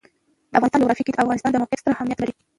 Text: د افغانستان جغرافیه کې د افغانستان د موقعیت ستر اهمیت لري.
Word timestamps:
د 0.51 0.53
افغانستان 0.57 0.81
جغرافیه 0.81 1.05
کې 1.05 1.13
د 1.13 1.17
افغانستان 1.23 1.51
د 1.51 1.55
موقعیت 1.61 1.81
ستر 1.81 1.91
اهمیت 1.95 2.17
لري. 2.21 2.33